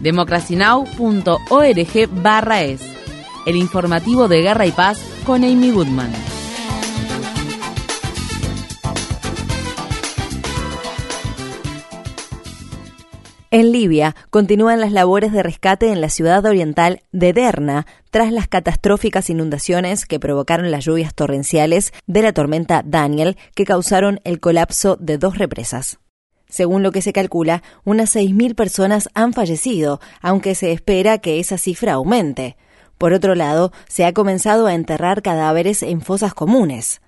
[0.00, 2.82] democracynow.org barra es,
[3.46, 6.12] el informativo de Guerra y Paz con Amy Goodman.
[13.52, 18.48] En Libia continúan las labores de rescate en la ciudad oriental de Derna tras las
[18.48, 24.96] catastróficas inundaciones que provocaron las lluvias torrenciales de la tormenta Daniel que causaron el colapso
[25.00, 25.98] de dos represas.
[26.56, 31.58] Según lo que se calcula, unas 6.000 personas han fallecido, aunque se espera que esa
[31.58, 32.56] cifra aumente.
[32.96, 37.02] Por otro lado, se ha comenzado a enterrar cadáveres en fosas comunes.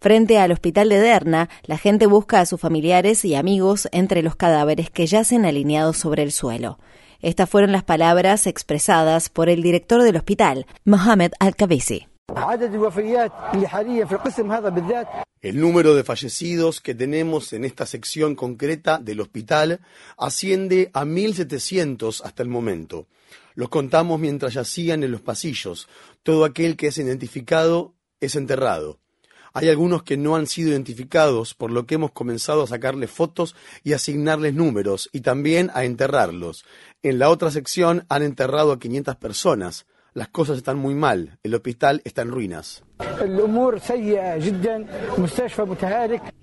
[0.00, 4.34] Frente al hospital de Derna, la gente busca a sus familiares y amigos entre los
[4.34, 6.78] cadáveres que yacen alineados sobre el suelo.
[7.20, 12.08] Estas fueron las palabras expresadas por el director del hospital, Mohamed Al-Kabisi.
[15.40, 19.80] El número de fallecidos que tenemos en esta sección concreta del hospital
[20.16, 23.06] asciende a 1.700 hasta el momento.
[23.54, 25.86] Los contamos mientras yacían en los pasillos.
[26.22, 28.98] Todo aquel que es identificado es enterrado.
[29.52, 33.54] Hay algunos que no han sido identificados, por lo que hemos comenzado a sacarles fotos
[33.84, 36.64] y asignarles números y también a enterrarlos.
[37.02, 39.86] En la otra sección han enterrado a 500 personas.
[40.14, 41.40] Las cosas están muy mal.
[41.42, 42.84] El hospital está en ruinas.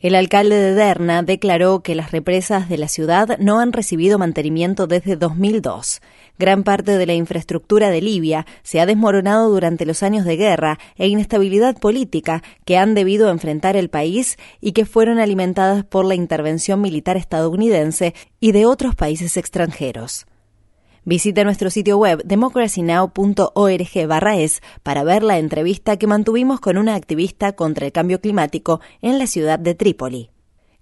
[0.01, 4.87] El alcalde de Derna declaró que las represas de la ciudad no han recibido mantenimiento
[4.87, 6.01] desde 2002.
[6.37, 10.77] Gran parte de la infraestructura de Libia se ha desmoronado durante los años de guerra
[10.97, 16.15] e inestabilidad política que han debido enfrentar el país y que fueron alimentadas por la
[16.15, 20.25] intervención militar estadounidense y de otros países extranjeros.
[21.03, 23.89] Visita nuestro sitio web democracynow.org
[24.37, 29.17] es para ver la entrevista que mantuvimos con una activista contra el cambio climático en
[29.17, 30.29] la ciudad de Trípoli.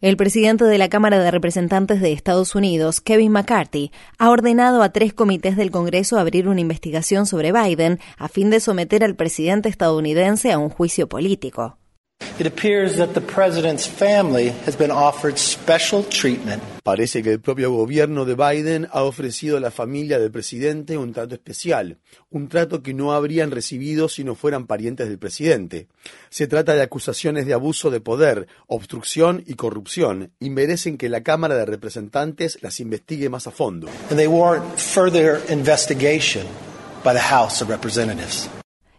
[0.02, 4.90] El presidente de la Cámara de Representantes de Estados Unidos, Kevin McCarthy, ha ordenado a
[4.90, 9.70] tres comités del Congreso abrir una investigación sobre Biden a fin de someter al presidente
[9.70, 11.78] estadounidense a un juicio político.
[16.84, 21.12] Parece que el propio gobierno de Biden ha ofrecido a la familia del presidente un
[21.12, 21.98] trato especial,
[22.30, 25.90] un trato que no habrían recibido si no fueran parientes del presidente.
[26.30, 31.24] Se trata de acusaciones de abuso de poder, obstrucción y corrupción, y merecen que la
[31.24, 33.90] Cámara de Representantes las investigue más a fondo.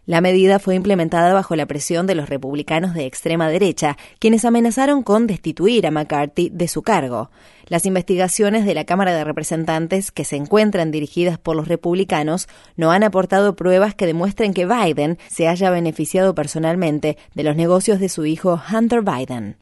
[0.07, 5.03] La medida fue implementada bajo la presión de los republicanos de extrema derecha, quienes amenazaron
[5.03, 7.29] con destituir a McCarthy de su cargo.
[7.67, 12.91] Las investigaciones de la Cámara de Representantes, que se encuentran dirigidas por los republicanos, no
[12.91, 18.09] han aportado pruebas que demuestren que Biden se haya beneficiado personalmente de los negocios de
[18.09, 19.60] su hijo Hunter Biden.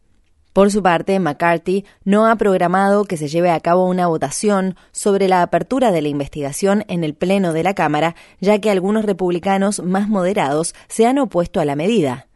[0.59, 5.29] Por su parte, McCarthy no ha programado que se lleve a cabo una votación sobre
[5.29, 9.81] la apertura de la investigación en el Pleno de la Cámara, ya que algunos republicanos
[9.81, 12.27] más moderados se han opuesto a la medida.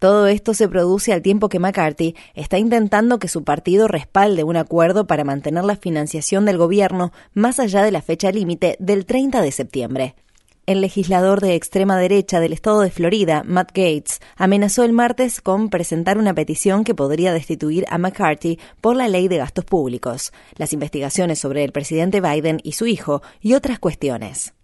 [0.00, 4.56] Todo esto se produce al tiempo que McCarthy está intentando que su partido respalde un
[4.56, 9.40] acuerdo para mantener la financiación del gobierno más allá de la fecha límite del 30
[9.40, 10.16] de septiembre.
[10.64, 15.70] El legislador de extrema derecha del estado de Florida, Matt Gates, amenazó el martes con
[15.70, 20.72] presentar una petición que podría destituir a McCarthy por la ley de gastos públicos, las
[20.72, 24.54] investigaciones sobre el presidente Biden y su hijo y otras cuestiones.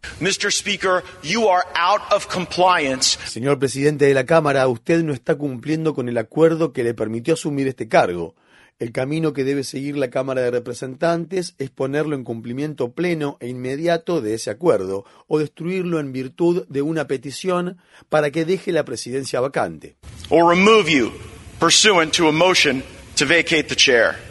[3.27, 7.35] Señor presidente de la Cámara, usted no está cumpliendo con el acuerdo que le permitió
[7.35, 8.37] asumir este cargo.
[8.79, 13.49] El camino que debe seguir la Cámara de Representantes es ponerlo en cumplimiento pleno e
[13.49, 18.85] inmediato de ese acuerdo o destruirlo en virtud de una petición para que deje la
[18.85, 19.97] presidencia vacante.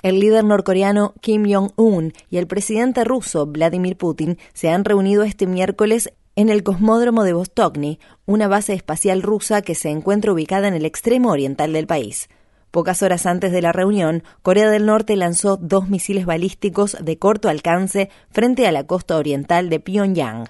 [0.01, 5.45] El líder norcoreano Kim Jong-un y el presidente ruso Vladimir Putin se han reunido este
[5.45, 10.73] miércoles en el cosmódromo de Vostokny, una base espacial rusa que se encuentra ubicada en
[10.73, 12.29] el extremo oriental del país.
[12.71, 17.49] Pocas horas antes de la reunión, Corea del Norte lanzó dos misiles balísticos de corto
[17.49, 20.49] alcance frente a la costa oriental de Pyongyang.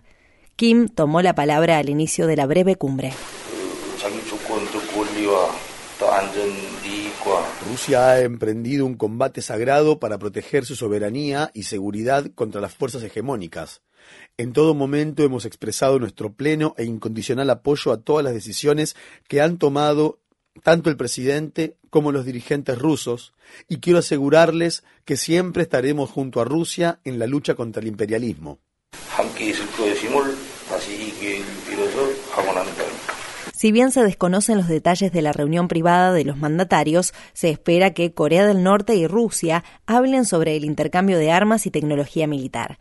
[0.55, 3.13] Kim tomó la palabra al inicio de la breve cumbre.
[7.69, 13.03] Rusia ha emprendido un combate sagrado para proteger su soberanía y seguridad contra las fuerzas
[13.03, 13.81] hegemónicas.
[14.37, 18.95] En todo momento hemos expresado nuestro pleno e incondicional apoyo a todas las decisiones
[19.27, 20.19] que han tomado
[20.67, 23.33] tanto el presidente como los dirigentes rusos,
[23.69, 28.59] y quiero asegurarles que siempre estaremos junto a Rusia en la lucha contra el imperialismo.
[33.53, 37.93] Si bien se desconocen los detalles de la reunión privada de los mandatarios, se espera
[37.93, 42.77] que Corea del Norte y Rusia hablen sobre el intercambio de armas y tecnología militar.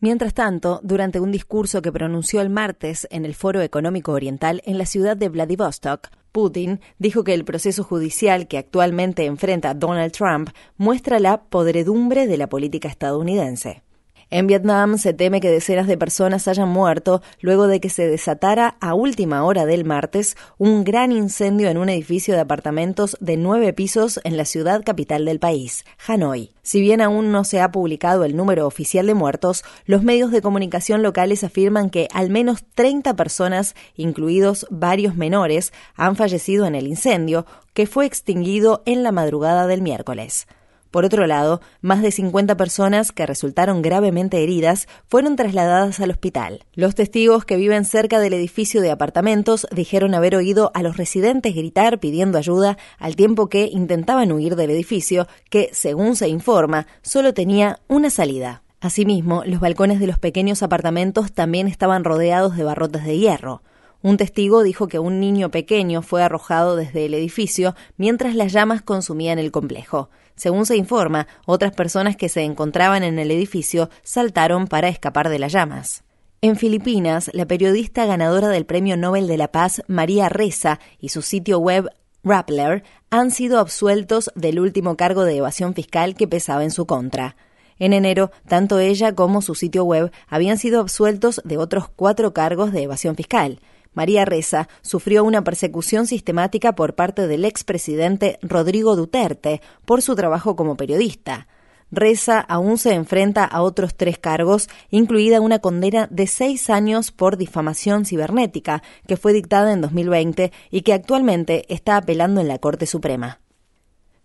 [0.00, 4.78] Mientras tanto, durante un discurso que pronunció el martes en el Foro Económico Oriental en
[4.78, 10.50] la ciudad de Vladivostok, Putin dijo que el proceso judicial que actualmente enfrenta Donald Trump
[10.76, 13.85] muestra la podredumbre de la política estadounidense.
[14.28, 18.76] En Vietnam se teme que decenas de personas hayan muerto luego de que se desatara
[18.80, 23.72] a última hora del martes un gran incendio en un edificio de apartamentos de nueve
[23.72, 26.50] pisos en la ciudad capital del país, Hanoi.
[26.62, 30.42] Si bien aún no se ha publicado el número oficial de muertos, los medios de
[30.42, 36.88] comunicación locales afirman que al menos 30 personas, incluidos varios menores, han fallecido en el
[36.88, 40.48] incendio, que fue extinguido en la madrugada del miércoles.
[40.96, 46.64] Por otro lado, más de 50 personas que resultaron gravemente heridas fueron trasladadas al hospital.
[46.72, 51.54] Los testigos que viven cerca del edificio de apartamentos dijeron haber oído a los residentes
[51.54, 57.34] gritar pidiendo ayuda al tiempo que intentaban huir del edificio que, según se informa, solo
[57.34, 58.62] tenía una salida.
[58.80, 63.60] Asimismo, los balcones de los pequeños apartamentos también estaban rodeados de barrotes de hierro.
[64.00, 68.80] Un testigo dijo que un niño pequeño fue arrojado desde el edificio mientras las llamas
[68.80, 70.08] consumían el complejo.
[70.36, 75.38] Según se informa, otras personas que se encontraban en el edificio saltaron para escapar de
[75.38, 76.04] las llamas.
[76.42, 81.22] En Filipinas, la periodista ganadora del Premio Nobel de la Paz, María Reza, y su
[81.22, 81.88] sitio web
[82.22, 87.36] Rappler han sido absueltos del último cargo de evasión fiscal que pesaba en su contra.
[87.78, 92.72] En enero, tanto ella como su sitio web habían sido absueltos de otros cuatro cargos
[92.72, 93.60] de evasión fiscal.
[93.96, 100.54] María Reza sufrió una persecución sistemática por parte del expresidente Rodrigo Duterte por su trabajo
[100.54, 101.48] como periodista.
[101.90, 107.38] Reza aún se enfrenta a otros tres cargos, incluida una condena de seis años por
[107.38, 112.84] difamación cibernética, que fue dictada en 2020 y que actualmente está apelando en la Corte
[112.84, 113.40] Suprema.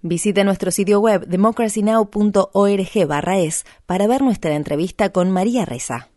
[0.02, 6.11] Visite nuestro sitio web democracynow.org/es para ver nuestra entrevista con María Reza.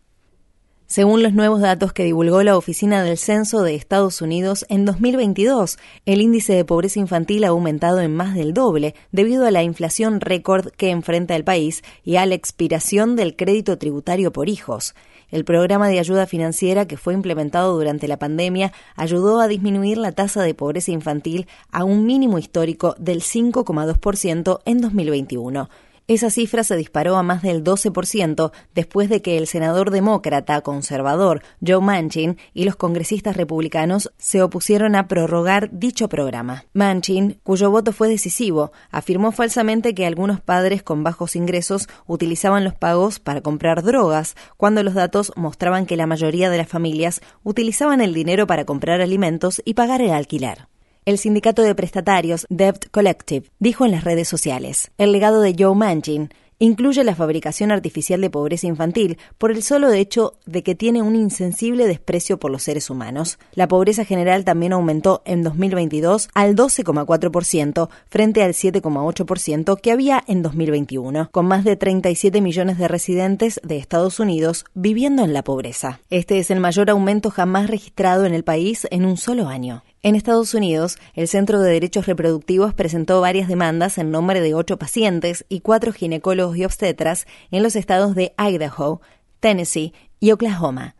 [0.87, 5.79] Según los nuevos datos que divulgó la Oficina del Censo de Estados Unidos, en 2022
[6.05, 10.21] el índice de pobreza infantil ha aumentado en más del doble debido a la inflación
[10.21, 14.93] récord que enfrenta el país y a la expiración del crédito tributario por hijos.
[15.31, 20.11] El programa de ayuda financiera que fue implementado durante la pandemia ayudó a disminuir la
[20.11, 25.67] tasa de pobreza infantil a un mínimo histórico del 5,2% en 2021.
[26.07, 31.41] Esa cifra se disparó a más del 12% después de que el senador demócrata conservador
[31.65, 36.65] Joe Manchin y los congresistas republicanos se opusieron a prorrogar dicho programa.
[36.73, 42.75] Manchin, cuyo voto fue decisivo, afirmó falsamente que algunos padres con bajos ingresos utilizaban los
[42.75, 47.99] pagos para comprar drogas, cuando los datos mostraban que la mayoría de las familias utilizaban
[48.01, 50.67] el dinero para comprar alimentos y pagar el alquiler.
[51.05, 55.75] El sindicato de prestatarios Debt Collective dijo en las redes sociales, el legado de Joe
[55.75, 61.03] Manchin incluye la fabricación artificial de pobreza infantil por el solo hecho de que tiene
[61.03, 63.37] un insensible desprecio por los seres humanos.
[63.53, 70.41] La pobreza general también aumentó en 2022 al 12,4% frente al 7,8% que había en
[70.41, 75.99] 2021, con más de 37 millones de residentes de Estados Unidos viviendo en la pobreza.
[76.09, 79.83] Este es el mayor aumento jamás registrado en el país en un solo año.
[80.05, 84.77] En Estados Unidos, el Centro de Derechos Reproductivos presentó varias demandas en nombre de ocho
[84.77, 89.01] pacientes y cuatro ginecólogos y obstetras en los estados de Idaho,
[89.39, 90.95] Tennessee y Oklahoma.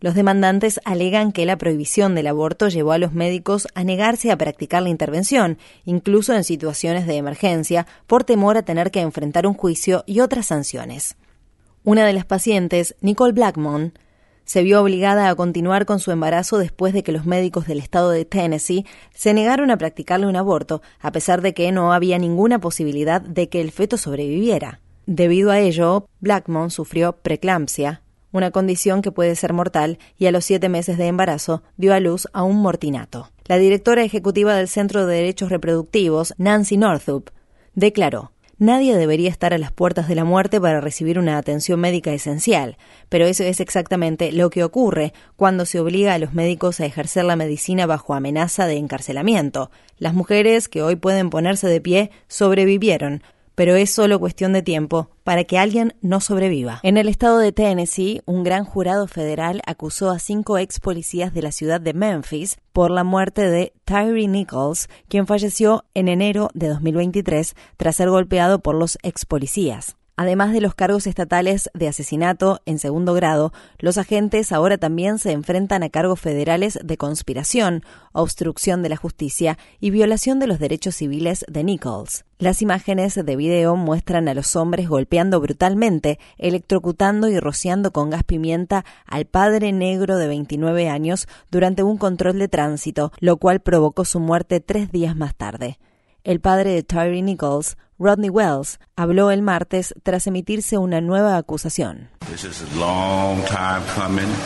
[0.00, 4.36] Los demandantes alegan que la prohibición del aborto llevó a los médicos a negarse a
[4.36, 9.54] practicar la intervención, incluso en situaciones de emergencia, por temor a tener que enfrentar un
[9.54, 11.14] juicio y otras sanciones.
[11.84, 13.92] Una de las pacientes, Nicole Blackmon,
[14.46, 18.10] se vio obligada a continuar con su embarazo después de que los médicos del estado
[18.10, 22.60] de Tennessee se negaron a practicarle un aborto, a pesar de que no había ninguna
[22.60, 24.80] posibilidad de que el feto sobreviviera.
[25.04, 30.44] Debido a ello, Blackmon sufrió preeclampsia, una condición que puede ser mortal, y a los
[30.44, 33.30] siete meses de embarazo dio a luz a un mortinato.
[33.46, 37.30] La directora ejecutiva del Centro de Derechos Reproductivos, Nancy Northup,
[37.74, 42.14] declaró Nadie debería estar a las puertas de la muerte para recibir una atención médica
[42.14, 42.78] esencial,
[43.10, 47.26] pero eso es exactamente lo que ocurre cuando se obliga a los médicos a ejercer
[47.26, 49.70] la medicina bajo amenaza de encarcelamiento.
[49.98, 53.22] Las mujeres que hoy pueden ponerse de pie sobrevivieron,
[53.56, 56.78] pero es solo cuestión de tiempo para que alguien no sobreviva.
[56.84, 61.42] En el estado de Tennessee, un gran jurado federal acusó a cinco ex policías de
[61.42, 66.68] la ciudad de Memphis por la muerte de Tyree Nichols, quien falleció en enero de
[66.68, 69.96] 2023 tras ser golpeado por los ex policías.
[70.18, 75.32] Además de los cargos estatales de asesinato en segundo grado, los agentes ahora también se
[75.32, 77.82] enfrentan a cargos federales de conspiración,
[78.12, 82.24] obstrucción de la justicia y violación de los derechos civiles de Nichols.
[82.38, 88.24] Las imágenes de video muestran a los hombres golpeando brutalmente, electrocutando y rociando con gas
[88.24, 94.06] pimienta al padre negro de 29 años durante un control de tránsito, lo cual provocó
[94.06, 95.78] su muerte tres días más tarde.
[96.26, 102.10] El padre de Tyree Nichols, Rodney Wells, habló el martes tras emitirse una nueva acusación.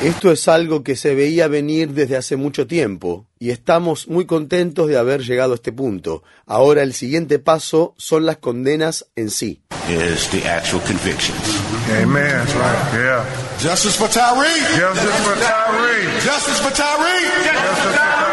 [0.03, 4.89] Esto es algo que se veía venir desde hace mucho tiempo y estamos muy contentos
[4.89, 6.23] de haber llegado a este punto.
[6.45, 9.63] Ahora el siguiente paso son las condenas en sí.
[13.59, 14.61] Justice for Tyree.
[14.79, 16.21] Justice for Tyree.
[16.21, 18.30] Justice for Tyree.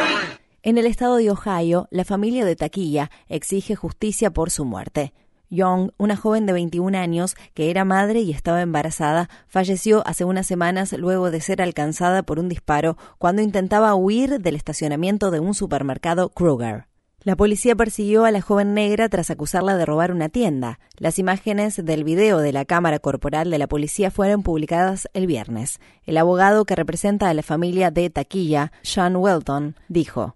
[0.63, 5.13] En el estado de Ohio, la familia de Taquilla exige justicia por su muerte.
[5.49, 10.47] Young, una joven de 21 años que era madre y estaba embarazada, falleció hace unas
[10.47, 15.53] semanas luego de ser alcanzada por un disparo cuando intentaba huir del estacionamiento de un
[15.53, 16.87] supermercado Kruger.
[17.23, 20.79] La policía persiguió a la joven negra tras acusarla de robar una tienda.
[20.97, 25.79] Las imágenes del video de la cámara corporal de la policía fueron publicadas el viernes.
[26.03, 30.35] El abogado que representa a la familia de Taquilla, Sean Welton, dijo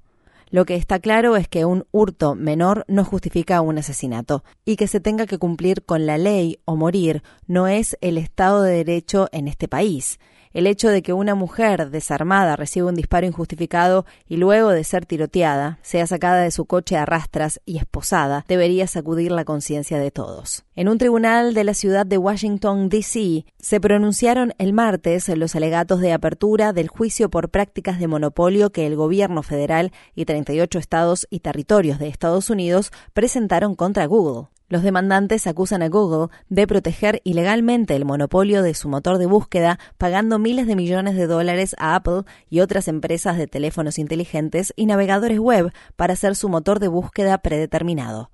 [0.51, 4.87] lo que está claro es que un hurto menor no justifica un asesinato y que
[4.87, 9.29] se tenga que cumplir con la ley o morir no es el Estado de Derecho
[9.31, 10.19] en este país.
[10.53, 15.05] El hecho de que una mujer desarmada reciba un disparo injustificado y luego de ser
[15.05, 20.11] tiroteada sea sacada de su coche a rastras y esposada debería sacudir la conciencia de
[20.11, 20.65] todos.
[20.75, 26.01] En un tribunal de la ciudad de Washington, D.C., se pronunciaron el martes los alegatos
[26.01, 31.27] de apertura del juicio por prácticas de monopolio que el gobierno federal y 38 estados
[31.29, 34.47] y territorios de Estados Unidos presentaron contra Google.
[34.71, 39.79] Los demandantes acusan a Google de proteger ilegalmente el monopolio de su motor de búsqueda,
[39.97, 44.85] pagando miles de millones de dólares a Apple y otras empresas de teléfonos inteligentes y
[44.85, 48.31] navegadores web para hacer su motor de búsqueda predeterminado.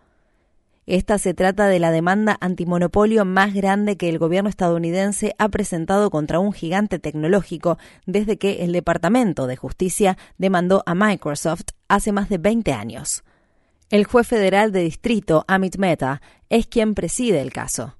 [0.86, 6.12] Esta se trata de la demanda antimonopolio más grande que el gobierno estadounidense ha presentado
[6.12, 12.30] contra un gigante tecnológico desde que el Departamento de Justicia demandó a Microsoft hace más
[12.30, 13.24] de 20 años.
[13.90, 17.96] El juez federal de distrito, Amit Mehta, es quien preside el caso.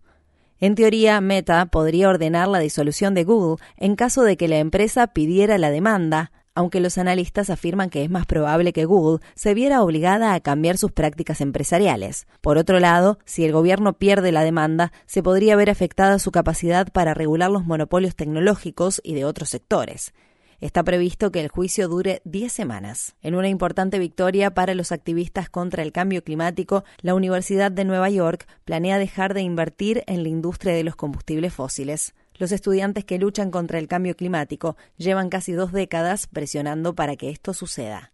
[0.60, 5.08] En teoría, Meta podría ordenar la disolución de Google en caso de que la empresa
[5.08, 9.82] pidiera la demanda, aunque los analistas afirman que es más probable que Google se viera
[9.82, 12.28] obligada a cambiar sus prácticas empresariales.
[12.42, 16.92] Por otro lado, si el gobierno pierde la demanda, se podría ver afectada su capacidad
[16.92, 20.14] para regular los monopolios tecnológicos y de otros sectores.
[20.60, 23.16] Está previsto que el juicio dure 10 semanas.
[23.22, 28.10] En una importante victoria para los activistas contra el cambio climático, la Universidad de Nueva
[28.10, 32.16] York planea dejar de invertir en la industria de los combustibles fósiles.
[32.40, 37.30] Los estudiantes que luchan contra el cambio climático llevan casi dos décadas presionando para que
[37.30, 38.12] esto suceda.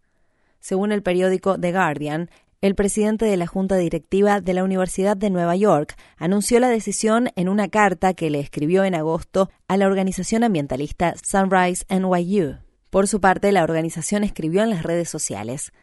[0.60, 2.30] Según el periódico The Guardian,
[2.64, 7.28] el presidente de la Junta Directiva de la Universidad de Nueva York anunció la decisión
[7.36, 12.56] en una carta que le escribió en agosto a la organización ambientalista Sunrise NYU.
[12.88, 15.74] Por su parte, la organización escribió en las redes sociales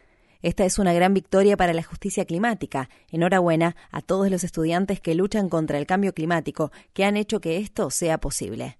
[0.42, 2.90] esta es una gran victoria para la justicia climática.
[3.12, 7.58] Enhorabuena a todos los estudiantes que luchan contra el cambio climático, que han hecho que
[7.58, 8.76] esto sea posible.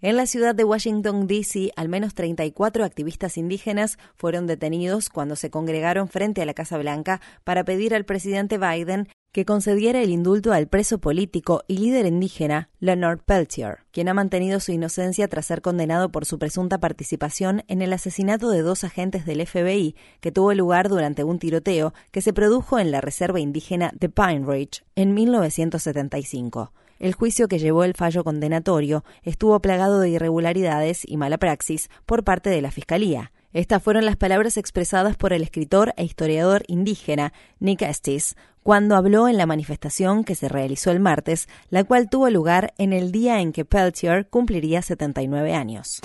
[0.00, 5.50] En la ciudad de Washington, D.C., al menos 34 activistas indígenas fueron detenidos cuando se
[5.50, 10.52] congregaron frente a la Casa Blanca para pedir al presidente Biden que concediera el indulto
[10.52, 15.62] al preso político y líder indígena Leonard Peltier, quien ha mantenido su inocencia tras ser
[15.62, 20.54] condenado por su presunta participación en el asesinato de dos agentes del FBI que tuvo
[20.54, 25.12] lugar durante un tiroteo que se produjo en la reserva indígena de Pine Ridge en
[25.12, 26.72] 1975.
[26.98, 32.24] El juicio que llevó el fallo condenatorio estuvo plagado de irregularidades y mala praxis por
[32.24, 33.30] parte de la Fiscalía.
[33.54, 39.26] Estas fueron las palabras expresadas por el escritor e historiador indígena Nick Estes cuando habló
[39.26, 43.40] en la manifestación que se realizó el martes, la cual tuvo lugar en el día
[43.40, 46.02] en que Peltier cumpliría 79 años.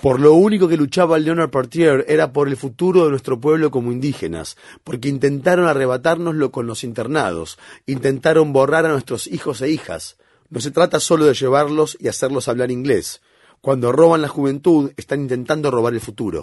[0.00, 3.92] Por lo único que luchaba Leonard Peltier era por el futuro de nuestro pueblo como
[3.92, 10.16] indígenas, porque intentaron arrebatárnoslo con los internados, intentaron borrar a nuestros hijos e hijas.
[10.50, 13.20] No se trata solo de llevarlos y hacerlos hablar inglés.
[13.64, 16.42] Cuando roban la juventud, están intentando robar el futuro.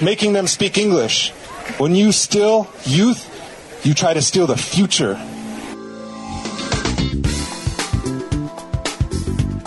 [0.00, 1.32] Making them speak English.
[1.78, 3.18] When you steal youth,
[3.84, 5.16] you try to steal the future.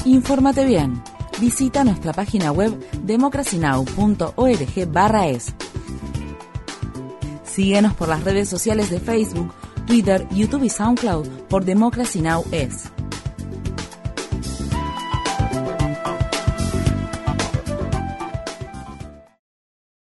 [0.03, 1.01] Infórmate bien.
[1.39, 4.60] Visita nuestra página web democracynow.org
[5.29, 5.53] es.
[7.46, 9.53] Síguenos por las redes sociales de Facebook,
[9.88, 12.44] Twitter, YouTube y SoundCloud por Democracy Now!
[12.51, 12.91] es.